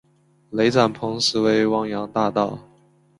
[0.49, 2.57] 雷展鹏实为汪洋大盗。